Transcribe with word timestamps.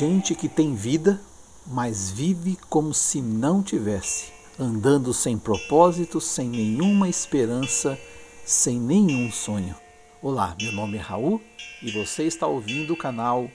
gente 0.00 0.34
que 0.34 0.48
tem 0.48 0.74
vida, 0.74 1.20
mas 1.66 2.10
vive 2.10 2.56
como 2.70 2.94
se 2.94 3.20
não 3.20 3.62
tivesse, 3.62 4.32
andando 4.58 5.12
sem 5.12 5.36
propósito, 5.36 6.22
sem 6.22 6.48
nenhuma 6.48 7.06
esperança, 7.06 7.98
sem 8.42 8.80
nenhum 8.80 9.30
sonho. 9.30 9.74
Olá, 10.22 10.56
meu 10.58 10.72
nome 10.72 10.96
é 10.96 11.00
Raul 11.02 11.38
e 11.82 11.90
você 11.90 12.22
está 12.22 12.46
ouvindo 12.46 12.94
o 12.94 12.96
canal 12.96 13.46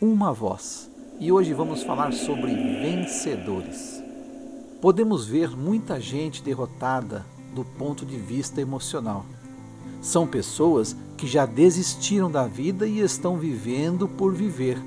Uma 0.00 0.32
Voz. 0.32 0.90
E 1.18 1.30
hoje 1.30 1.52
vamos 1.52 1.82
falar 1.82 2.14
sobre 2.14 2.54
vencedores. 2.54 4.02
Podemos 4.80 5.26
ver 5.26 5.54
muita 5.54 6.00
gente 6.00 6.42
derrotada 6.42 7.26
do 7.54 7.62
ponto 7.62 8.06
de 8.06 8.16
vista 8.16 8.58
emocional. 8.58 9.26
São 10.00 10.26
pessoas 10.26 10.96
que 11.18 11.26
já 11.26 11.44
desistiram 11.44 12.30
da 12.30 12.46
vida 12.46 12.86
e 12.86 13.00
estão 13.00 13.36
vivendo 13.36 14.08
por 14.08 14.32
viver 14.32 14.82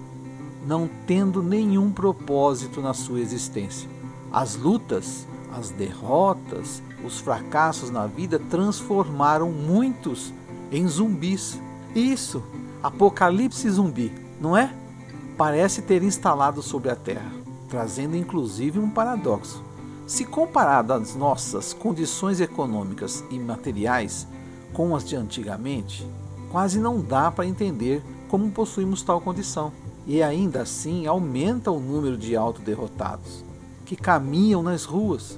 não 0.66 0.90
tendo 1.06 1.44
nenhum 1.44 1.92
propósito 1.92 2.82
na 2.82 2.94
sua 2.94 3.20
existência. 3.20 3.90
As 4.32 4.56
lutas, 4.56 5.28
as 5.52 5.70
derrotas, 5.70 6.82
os 7.06 7.20
fracassos 7.20 7.90
na 7.90 8.08
vida 8.08 8.40
transformaram 8.40 9.52
muitos 9.52 10.34
em 10.72 10.88
zumbis. 10.88 11.60
Isso, 11.94 12.42
apocalipse 12.82 13.70
zumbi, 13.70 14.12
não 14.40 14.58
é? 14.58 14.74
Parece 15.38 15.82
ter 15.82 16.02
instalado 16.04 16.62
sobre 16.62 16.90
a 16.90 16.96
Terra, 16.96 17.32
trazendo 17.70 18.16
inclusive 18.16 18.80
um 18.80 18.90
paradoxo. 18.90 19.64
Se 20.08 20.26
comparado 20.26 20.94
às 20.94 21.16
nossas 21.16 21.74
condições 21.74 22.40
econômicas 22.42 23.24
e 23.30 23.40
materiais 23.40 24.28
com 24.74 24.96
as 24.96 25.08
de 25.08 25.16
antigamente, 25.16 26.08
quase 26.52 26.80
não 26.80 27.00
dá 27.00 27.32
para 27.32 27.46
entender 27.46 28.04
como 28.28 28.52
possuímos 28.52 29.02
tal 29.04 29.22
condição 29.22 29.72
e 30.06 30.22
ainda 30.22 30.62
assim 30.62 31.08
aumenta 31.08 31.72
o 31.72 31.80
número 31.80 32.18
de 32.18 32.36
autoderrotados 32.36 33.44
que 33.86 33.96
caminham 33.96 34.64
nas 34.64 34.86
ruas. 34.86 35.38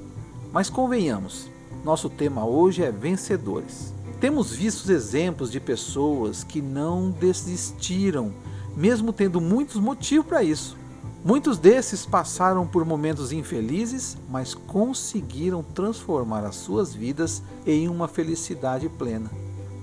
Mas 0.51 0.69
convenhamos, 0.69 1.49
nosso 1.83 2.09
tema 2.09 2.45
hoje 2.45 2.83
é 2.83 2.91
vencedores. 2.91 3.93
Temos 4.19 4.51
visto 4.51 4.89
exemplos 4.91 5.51
de 5.51 5.59
pessoas 5.59 6.43
que 6.43 6.61
não 6.61 7.11
desistiram, 7.11 8.31
mesmo 8.75 9.11
tendo 9.11 9.41
muitos 9.41 9.75
motivos 9.75 10.25
para 10.25 10.43
isso. 10.43 10.77
Muitos 11.23 11.57
desses 11.57 12.05
passaram 12.05 12.67
por 12.67 12.85
momentos 12.85 13.31
infelizes, 13.31 14.15
mas 14.29 14.53
conseguiram 14.53 15.63
transformar 15.63 16.45
as 16.45 16.55
suas 16.55 16.93
vidas 16.93 17.41
em 17.65 17.89
uma 17.89 18.07
felicidade 18.07 18.87
plena. 18.87 19.29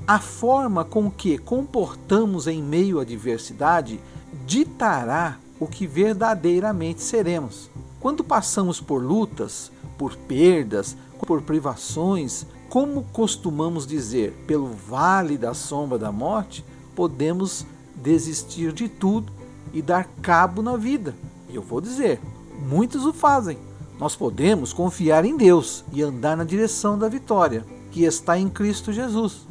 A 0.07 0.19
forma 0.19 0.85
com 0.85 1.11
que 1.11 1.39
comportamos 1.39 2.47
em 2.47 2.63
meio 2.63 2.99
à 2.99 3.03
adversidade 3.03 4.01
ditará 4.47 5.39
o 5.59 5.67
que 5.67 5.87
verdadeiramente 5.87 7.03
seremos. 7.03 7.71
Quando 8.01 8.25
passamos 8.25 8.81
por 8.81 9.03
lutas, 9.03 9.71
por 9.97 10.17
perdas, 10.17 10.97
por 11.27 11.43
privações, 11.43 12.47
como 12.69 13.05
costumamos 13.13 13.87
dizer, 13.87 14.33
pelo 14.47 14.69
vale 14.69 15.39
da 15.39 15.55
sombra 15.55 15.99
da 15.99 16.11
morte, 16.11 16.65
podemos 16.97 17.65
desistir 17.95 18.73
de 18.73 18.89
tudo 18.89 19.33
e 19.73 19.81
dar 19.81 20.09
cabo 20.21 20.63
na 20.63 20.77
vida. 20.77 21.15
E 21.49 21.55
eu 21.55 21.63
vou 21.63 21.81
dizer, 21.81 22.21
muitos 22.67 23.05
o 23.05 23.13
fazem. 23.13 23.59
Nós 23.99 24.17
podemos 24.17 24.73
confiar 24.73 25.25
em 25.25 25.37
Deus 25.37 25.85
e 25.93 26.03
andar 26.03 26.37
na 26.37 26.45
direção 26.45 26.99
da 26.99 27.09
vitória, 27.09 27.65
que 27.91 28.05
está 28.05 28.37
em 28.39 28.49
Cristo 28.49 28.93
Jesus. 28.93 29.47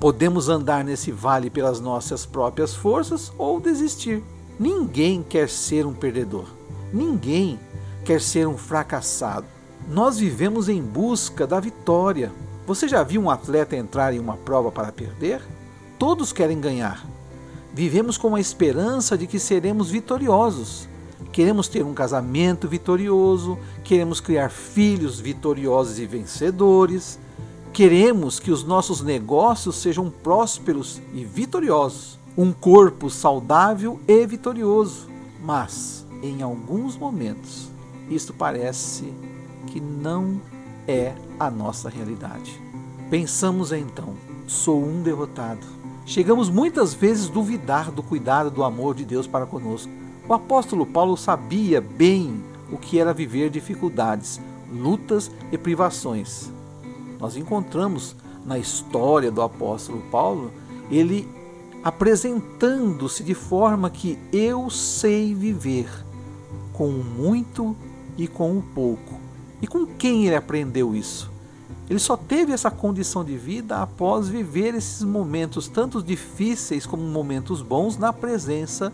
Podemos 0.00 0.48
andar 0.48 0.82
nesse 0.82 1.12
vale 1.12 1.50
pelas 1.50 1.78
nossas 1.78 2.24
próprias 2.24 2.74
forças 2.74 3.30
ou 3.36 3.60
desistir. 3.60 4.24
Ninguém 4.58 5.22
quer 5.22 5.46
ser 5.46 5.84
um 5.84 5.92
perdedor. 5.92 6.46
Ninguém 6.90 7.60
quer 8.02 8.18
ser 8.18 8.48
um 8.48 8.56
fracassado. 8.56 9.44
Nós 9.90 10.18
vivemos 10.18 10.70
em 10.70 10.80
busca 10.80 11.46
da 11.46 11.60
vitória. 11.60 12.32
Você 12.66 12.88
já 12.88 13.02
viu 13.02 13.20
um 13.20 13.28
atleta 13.28 13.76
entrar 13.76 14.14
em 14.14 14.18
uma 14.18 14.38
prova 14.38 14.72
para 14.72 14.90
perder? 14.90 15.42
Todos 15.98 16.32
querem 16.32 16.58
ganhar. 16.58 17.06
Vivemos 17.74 18.16
com 18.16 18.34
a 18.34 18.40
esperança 18.40 19.18
de 19.18 19.26
que 19.26 19.38
seremos 19.38 19.90
vitoriosos. 19.90 20.88
Queremos 21.30 21.68
ter 21.68 21.84
um 21.84 21.92
casamento 21.92 22.66
vitorioso, 22.66 23.58
queremos 23.84 24.18
criar 24.18 24.48
filhos 24.48 25.20
vitoriosos 25.20 25.98
e 25.98 26.06
vencedores 26.06 27.18
Queremos 27.72 28.40
que 28.40 28.50
os 28.50 28.64
nossos 28.64 29.00
negócios 29.00 29.76
sejam 29.76 30.10
prósperos 30.10 31.00
e 31.14 31.24
vitoriosos, 31.24 32.18
um 32.36 32.52
corpo 32.52 33.08
saudável 33.08 34.00
e 34.08 34.26
vitorioso. 34.26 35.08
Mas, 35.40 36.04
em 36.20 36.42
alguns 36.42 36.96
momentos, 36.96 37.68
isto 38.10 38.34
parece 38.34 39.14
que 39.68 39.80
não 39.80 40.40
é 40.86 41.14
a 41.38 41.48
nossa 41.48 41.88
realidade. 41.88 42.60
Pensamos 43.08 43.70
então, 43.70 44.14
sou 44.48 44.84
um 44.84 45.00
derrotado. 45.00 45.64
Chegamos 46.04 46.50
muitas 46.50 46.92
vezes 46.92 47.30
a 47.30 47.32
duvidar 47.32 47.92
do 47.92 48.02
cuidado 48.02 48.50
do 48.50 48.64
amor 48.64 48.96
de 48.96 49.04
Deus 49.04 49.28
para 49.28 49.46
conosco. 49.46 49.90
O 50.28 50.34
apóstolo 50.34 50.84
Paulo 50.84 51.16
sabia 51.16 51.80
bem 51.80 52.42
o 52.70 52.76
que 52.76 52.98
era 52.98 53.14
viver 53.14 53.48
dificuldades, 53.48 54.40
lutas 54.72 55.30
e 55.52 55.56
privações. 55.56 56.50
Nós 57.20 57.36
encontramos 57.36 58.16
na 58.44 58.58
história 58.58 59.30
do 59.30 59.42
apóstolo 59.42 60.02
Paulo 60.10 60.50
ele 60.90 61.28
apresentando-se 61.82 63.22
de 63.22 63.34
forma 63.34 63.88
que 63.90 64.18
eu 64.32 64.68
sei 64.68 65.34
viver 65.34 65.88
com 66.72 66.88
o 66.88 67.04
muito 67.04 67.76
e 68.18 68.26
com 68.26 68.58
o 68.58 68.62
pouco. 68.62 69.20
E 69.62 69.66
com 69.66 69.86
quem 69.86 70.26
ele 70.26 70.34
aprendeu 70.34 70.94
isso? 70.94 71.30
Ele 71.88 71.98
só 71.98 72.16
teve 72.16 72.52
essa 72.52 72.70
condição 72.70 73.24
de 73.24 73.36
vida 73.36 73.78
após 73.78 74.28
viver 74.28 74.74
esses 74.74 75.02
momentos, 75.02 75.68
tanto 75.68 76.02
difíceis 76.02 76.86
como 76.86 77.02
momentos 77.02 77.62
bons, 77.62 77.98
na 77.98 78.12
presença 78.12 78.92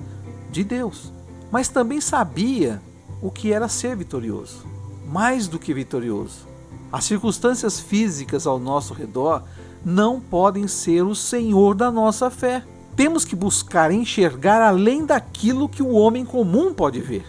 de 0.51 0.65
Deus. 0.65 1.13
Mas 1.51 1.69
também 1.69 2.01
sabia 2.01 2.81
o 3.21 3.31
que 3.31 3.53
era 3.53 3.69
ser 3.69 3.97
vitorioso, 3.97 4.65
mais 5.07 5.47
do 5.47 5.59
que 5.59 5.75
vitorioso. 5.75 6.47
As 6.93 7.05
circunstâncias 7.05 7.81
físicas 7.81 8.47
ao 8.47 8.59
nosso 8.59 8.95
redor 8.95 9.43
não 9.85 10.21
podem 10.21 10.67
ser 10.69 11.03
o 11.03 11.15
senhor 11.15 11.75
da 11.75 11.91
nossa 11.91 12.31
fé. 12.31 12.63
Temos 12.95 13.25
que 13.25 13.37
buscar 13.37 13.91
enxergar 13.91 14.63
além 14.63 15.05
daquilo 15.05 15.69
que 15.69 15.83
o 15.83 15.93
homem 15.93 16.25
comum 16.25 16.73
pode 16.73 17.01
ver. 17.01 17.25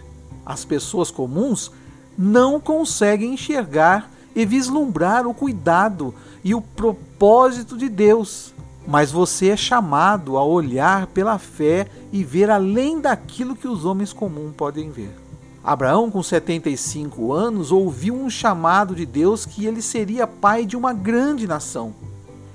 As 0.46 0.64
pessoas 0.64 1.10
comuns 1.10 1.70
não 2.16 2.58
conseguem 2.58 3.34
enxergar 3.34 4.10
e 4.34 4.46
vislumbrar 4.46 5.26
o 5.26 5.34
cuidado 5.34 6.14
e 6.42 6.54
o 6.54 6.60
propósito 6.60 7.76
de 7.76 7.88
Deus. 7.88 8.54
Mas 8.86 9.12
você 9.12 9.50
é 9.50 9.56
chamado 9.56 10.38
a 10.38 10.44
olhar 10.44 11.06
pela 11.08 11.38
fé 11.38 11.88
e 12.10 12.24
ver 12.24 12.50
além 12.50 13.00
daquilo 13.00 13.54
que 13.54 13.68
os 13.68 13.84
homens 13.84 14.12
comuns 14.12 14.54
podem 14.56 14.90
ver. 14.90 15.27
Abraão, 15.62 16.10
com 16.10 16.22
75 16.22 17.32
anos, 17.32 17.72
ouviu 17.72 18.14
um 18.14 18.30
chamado 18.30 18.94
de 18.94 19.04
Deus 19.04 19.44
que 19.44 19.66
ele 19.66 19.82
seria 19.82 20.26
pai 20.26 20.64
de 20.64 20.76
uma 20.76 20.92
grande 20.92 21.46
nação. 21.46 21.94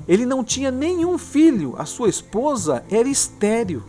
Ele 0.08 0.26
não 0.26 0.44
tinha 0.44 0.72
nenhum 0.72 1.18
filho, 1.18 1.76
a 1.78 1.86
sua 1.86 2.10
esposa 2.10 2.84
era 2.90 3.08
estéril. 3.08 3.84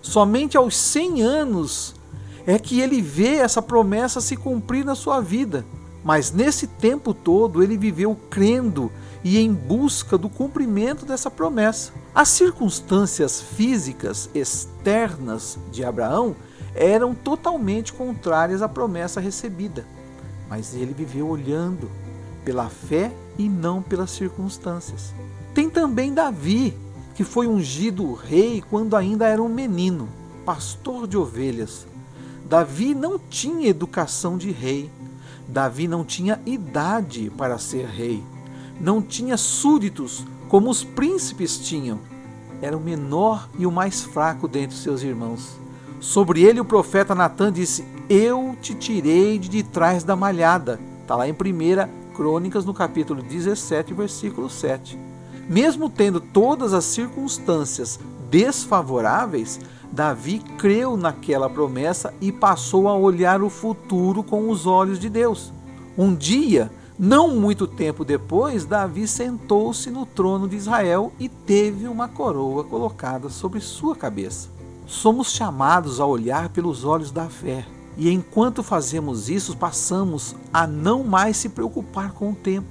Somente 0.00 0.56
aos 0.56 0.76
100 0.76 1.22
anos 1.22 1.94
é 2.46 2.58
que 2.58 2.80
ele 2.80 3.00
vê 3.00 3.36
essa 3.36 3.62
promessa 3.62 4.20
se 4.20 4.36
cumprir 4.36 4.84
na 4.84 4.94
sua 4.94 5.20
vida. 5.20 5.64
Mas 6.04 6.30
nesse 6.30 6.66
tempo 6.66 7.14
todo 7.14 7.62
ele 7.62 7.78
viveu 7.78 8.14
crendo 8.28 8.92
e 9.24 9.38
em 9.38 9.52
busca 9.52 10.18
do 10.18 10.28
cumprimento 10.28 11.06
dessa 11.06 11.30
promessa. 11.30 11.92
As 12.14 12.28
circunstâncias 12.28 13.40
físicas 13.40 14.28
externas 14.34 15.58
de 15.72 15.82
Abraão 15.82 16.36
eram 16.74 17.14
totalmente 17.14 17.92
contrárias 17.92 18.62
à 18.62 18.68
promessa 18.68 19.20
recebida. 19.20 19.86
Mas 20.48 20.74
ele 20.74 20.92
viveu 20.92 21.28
olhando 21.28 21.90
pela 22.44 22.68
fé 22.68 23.12
e 23.38 23.48
não 23.48 23.80
pelas 23.80 24.10
circunstâncias. 24.10 25.14
Tem 25.54 25.70
também 25.70 26.12
Davi, 26.12 26.76
que 27.14 27.24
foi 27.24 27.46
ungido 27.46 28.12
rei 28.12 28.62
quando 28.68 28.96
ainda 28.96 29.26
era 29.26 29.42
um 29.42 29.48
menino, 29.48 30.08
pastor 30.44 31.06
de 31.06 31.16
ovelhas. 31.16 31.86
Davi 32.44 32.94
não 32.94 33.18
tinha 33.18 33.68
educação 33.68 34.36
de 34.36 34.50
rei. 34.50 34.90
Davi 35.48 35.88
não 35.88 36.04
tinha 36.04 36.40
idade 36.44 37.30
para 37.36 37.58
ser 37.58 37.86
rei. 37.86 38.22
Não 38.80 39.00
tinha 39.00 39.36
súditos 39.36 40.24
como 40.48 40.68
os 40.68 40.84
príncipes 40.84 41.58
tinham. 41.58 41.98
Era 42.60 42.76
o 42.76 42.80
menor 42.80 43.48
e 43.58 43.66
o 43.66 43.72
mais 43.72 44.02
fraco 44.02 44.46
dentre 44.46 44.76
seus 44.76 45.02
irmãos. 45.02 45.63
Sobre 46.00 46.42
ele 46.42 46.60
o 46.60 46.64
profeta 46.64 47.14
Natan 47.14 47.52
disse: 47.52 47.84
Eu 48.08 48.56
te 48.60 48.74
tirei 48.74 49.38
de 49.38 49.62
trás 49.62 50.04
da 50.04 50.14
malhada. 50.14 50.78
Está 51.02 51.16
lá 51.16 51.28
em 51.28 51.32
1 51.32 52.14
Crônicas, 52.14 52.64
no 52.64 52.72
capítulo 52.72 53.22
17, 53.22 53.92
versículo 53.94 54.48
7. 54.48 54.98
Mesmo 55.48 55.90
tendo 55.90 56.20
todas 56.20 56.72
as 56.72 56.84
circunstâncias 56.84 57.98
desfavoráveis, 58.30 59.60
Davi 59.92 60.40
creu 60.58 60.96
naquela 60.96 61.48
promessa 61.48 62.12
e 62.20 62.32
passou 62.32 62.88
a 62.88 62.96
olhar 62.96 63.42
o 63.42 63.50
futuro 63.50 64.22
com 64.22 64.50
os 64.50 64.66
olhos 64.66 64.98
de 64.98 65.08
Deus. 65.08 65.52
Um 65.96 66.14
dia, 66.14 66.70
não 66.98 67.36
muito 67.36 67.66
tempo 67.66 68.04
depois, 68.04 68.64
Davi 68.64 69.06
sentou-se 69.06 69.90
no 69.90 70.04
trono 70.04 70.48
de 70.48 70.56
Israel 70.56 71.12
e 71.18 71.28
teve 71.28 71.86
uma 71.86 72.08
coroa 72.08 72.64
colocada 72.64 73.28
sobre 73.28 73.60
sua 73.60 73.94
cabeça. 73.94 74.48
Somos 74.86 75.32
chamados 75.32 75.98
a 75.98 76.04
olhar 76.04 76.50
pelos 76.50 76.84
olhos 76.84 77.10
da 77.10 77.28
fé. 77.28 77.66
E 77.96 78.10
enquanto 78.10 78.62
fazemos 78.62 79.30
isso, 79.30 79.56
passamos 79.56 80.34
a 80.52 80.66
não 80.66 81.02
mais 81.02 81.36
se 81.38 81.48
preocupar 81.48 82.12
com 82.12 82.32
o 82.32 82.34
tempo. 82.34 82.66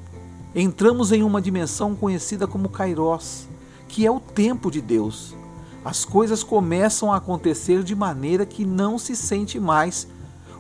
Entramos 0.53 1.11
em 1.11 1.23
uma 1.23 1.41
dimensão 1.41 1.95
conhecida 1.95 2.45
como 2.45 2.69
Kairos, 2.69 3.47
que 3.87 4.05
é 4.05 4.11
o 4.11 4.19
tempo 4.19 4.69
de 4.69 4.81
Deus. 4.81 5.35
As 5.83 6.05
coisas 6.05 6.43
começam 6.43 7.11
a 7.11 7.17
acontecer 7.17 7.83
de 7.83 7.95
maneira 7.95 8.45
que 8.45 8.63
não 8.63 8.99
se 8.99 9.15
sente 9.15 9.59
mais 9.59 10.07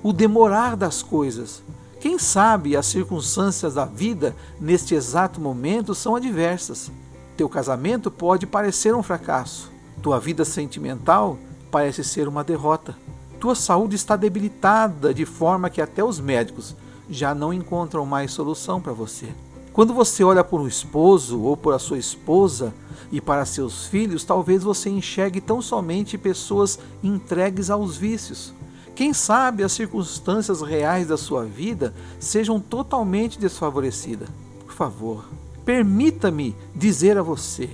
o 0.01 0.11
demorar 0.11 0.75
das 0.75 1.03
coisas. 1.03 1.61
Quem 1.99 2.17
sabe 2.17 2.75
as 2.75 2.87
circunstâncias 2.87 3.75
da 3.75 3.85
vida 3.85 4.35
neste 4.59 4.95
exato 4.95 5.39
momento 5.39 5.93
são 5.93 6.15
adversas. 6.15 6.91
Teu 7.37 7.47
casamento 7.47 8.09
pode 8.09 8.45
parecer 8.47 8.95
um 8.95 9.03
fracasso. 9.03 9.72
Tua 10.01 10.19
vida 10.19 10.43
sentimental 10.43 11.37
parece 11.71 12.03
ser 12.03 12.27
uma 12.27 12.43
derrota. 12.43 12.95
Tua 13.39 13.55
saúde 13.55 13.95
está 13.95 14.15
debilitada 14.15 15.13
de 15.13 15.25
forma 15.25 15.69
que 15.69 15.81
até 15.81 16.03
os 16.03 16.19
médicos 16.19 16.75
já 17.09 17.35
não 17.35 17.53
encontram 17.53 18.05
mais 18.05 18.31
solução 18.31 18.81
para 18.81 18.93
você. 18.93 19.27
Quando 19.73 19.93
você 19.93 20.23
olha 20.23 20.43
por 20.43 20.61
um 20.61 20.67
esposo 20.67 21.41
ou 21.41 21.57
por 21.57 21.73
a 21.73 21.79
sua 21.79 21.97
esposa 21.97 22.73
e 23.11 23.19
para 23.19 23.43
seus 23.43 23.87
filhos, 23.87 24.23
talvez 24.23 24.63
você 24.63 24.89
enxergue 24.89 25.41
tão 25.41 25.61
somente 25.61 26.17
pessoas 26.17 26.77
entregues 27.01 27.71
aos 27.71 27.97
vícios. 27.97 28.53
Quem 28.95 29.13
sabe 29.13 29.63
as 29.63 29.71
circunstâncias 29.71 30.61
reais 30.61 31.07
da 31.07 31.17
sua 31.17 31.43
vida 31.43 31.93
sejam 32.19 32.59
totalmente 32.59 33.39
desfavorecidas. 33.39 34.29
Por 34.63 34.73
favor, 34.73 35.25
permita-me 35.65 36.55
dizer 36.75 37.17
a 37.17 37.23
você: 37.23 37.67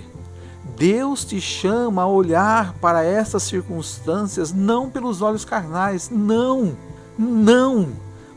Deus 0.80 1.26
te 1.26 1.38
chama 1.42 2.00
a 2.00 2.06
olhar 2.06 2.72
para 2.80 3.04
essas 3.04 3.42
circunstâncias 3.42 4.50
não 4.50 4.88
pelos 4.88 5.20
olhos 5.20 5.44
carnais, 5.44 6.08
não, 6.10 6.74
não, 7.18 7.90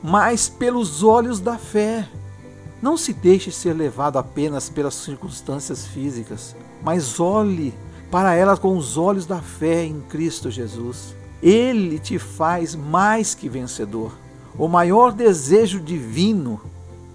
mas 0.04 0.50
pelos 0.50 1.04
olhos 1.04 1.40
da 1.40 1.58
fé. 1.58 2.06
Não 2.82 2.98
se 2.98 3.14
deixe 3.14 3.50
ser 3.50 3.72
levado 3.72 4.20
apenas 4.20 4.68
pelas 4.68 4.94
circunstâncias 4.96 5.86
físicas, 5.86 6.54
mas 6.84 7.18
olhe 7.18 7.74
para 8.12 8.36
elas 8.36 8.60
com 8.60 8.76
os 8.76 8.98
olhos 8.98 9.26
da 9.26 9.40
fé 9.40 9.86
em 9.86 10.02
Cristo 10.02 10.52
Jesus. 10.52 11.16
Ele 11.42 11.98
te 11.98 12.20
faz 12.20 12.76
mais 12.76 13.34
que 13.34 13.48
vencedor. 13.48 14.12
O 14.58 14.68
maior 14.68 15.14
desejo 15.14 15.80
divino 15.80 16.60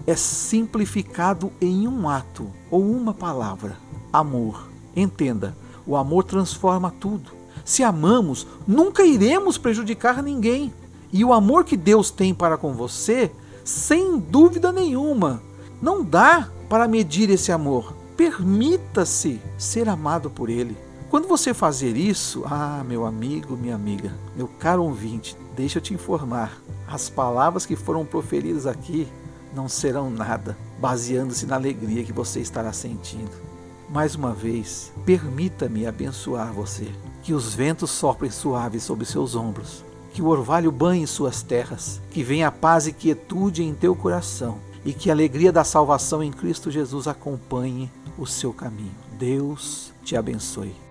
é 0.06 0.16
simplificado 0.16 1.52
em 1.60 1.86
um 1.86 2.08
ato 2.08 2.50
ou 2.70 2.80
uma 2.80 3.12
palavra: 3.12 3.76
amor. 4.10 4.77
Entenda, 5.00 5.56
o 5.86 5.96
amor 5.96 6.24
transforma 6.24 6.90
tudo. 6.90 7.30
Se 7.64 7.82
amamos, 7.84 8.46
nunca 8.66 9.04
iremos 9.04 9.56
prejudicar 9.56 10.22
ninguém. 10.22 10.72
E 11.12 11.24
o 11.24 11.32
amor 11.32 11.64
que 11.64 11.76
Deus 11.76 12.10
tem 12.10 12.34
para 12.34 12.58
com 12.58 12.72
você, 12.72 13.30
sem 13.64 14.18
dúvida 14.18 14.72
nenhuma, 14.72 15.42
não 15.80 16.02
dá 16.02 16.48
para 16.68 16.88
medir 16.88 17.30
esse 17.30 17.52
amor. 17.52 17.94
Permita-se 18.16 19.40
ser 19.56 19.88
amado 19.88 20.28
por 20.28 20.50
Ele. 20.50 20.76
Quando 21.08 21.28
você 21.28 21.54
fazer 21.54 21.96
isso, 21.96 22.42
ah, 22.44 22.84
meu 22.86 23.06
amigo, 23.06 23.56
minha 23.56 23.74
amiga, 23.74 24.12
meu 24.36 24.48
caro 24.48 24.82
ouvinte, 24.82 25.36
deixa 25.56 25.78
eu 25.78 25.82
te 25.82 25.94
informar: 25.94 26.60
as 26.86 27.08
palavras 27.08 27.64
que 27.64 27.76
foram 27.76 28.04
proferidas 28.04 28.66
aqui 28.66 29.08
não 29.54 29.68
serão 29.68 30.10
nada, 30.10 30.58
baseando-se 30.80 31.46
na 31.46 31.54
alegria 31.54 32.04
que 32.04 32.12
você 32.12 32.40
estará 32.40 32.72
sentindo. 32.72 33.47
Mais 33.90 34.14
uma 34.14 34.34
vez, 34.34 34.92
permita-me 35.06 35.86
abençoar 35.86 36.52
você. 36.52 36.88
Que 37.22 37.32
os 37.32 37.54
ventos 37.54 37.90
soprem 37.90 38.30
suaves 38.30 38.82
sobre 38.82 39.06
seus 39.06 39.34
ombros, 39.34 39.84
que 40.12 40.20
o 40.20 40.26
orvalho 40.26 40.70
banhe 40.70 41.06
suas 41.06 41.42
terras, 41.42 42.00
que 42.10 42.22
venha 42.22 42.52
paz 42.52 42.86
e 42.86 42.92
quietude 42.92 43.62
em 43.62 43.74
teu 43.74 43.94
coração 43.94 44.58
e 44.84 44.92
que 44.92 45.10
a 45.10 45.12
alegria 45.12 45.52
da 45.52 45.64
salvação 45.64 46.22
em 46.22 46.30
Cristo 46.30 46.70
Jesus 46.70 47.06
acompanhe 47.06 47.90
o 48.16 48.26
seu 48.26 48.52
caminho. 48.52 48.94
Deus 49.18 49.92
te 50.02 50.16
abençoe. 50.16 50.87